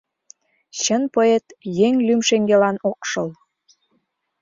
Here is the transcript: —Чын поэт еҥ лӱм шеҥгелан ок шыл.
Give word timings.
—Чын 0.81 1.03
поэт 1.13 1.45
еҥ 1.85 1.93
лӱм 2.07 2.21
шеҥгелан 2.27 2.75
ок 2.89 2.99
шыл. 3.09 3.29